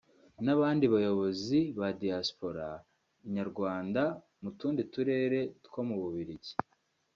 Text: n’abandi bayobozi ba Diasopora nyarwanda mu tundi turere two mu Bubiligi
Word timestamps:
n’abandi 0.45 0.85
bayobozi 0.93 1.59
ba 1.79 1.89
Diasopora 1.99 2.67
nyarwanda 3.35 4.01
mu 4.41 4.49
tundi 4.59 4.81
turere 4.93 5.39
two 5.63 5.81
mu 5.87 5.95
Bubiligi 6.01 6.53